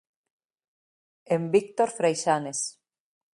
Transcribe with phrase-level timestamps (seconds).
[1.35, 2.59] En Víctor Freixanes.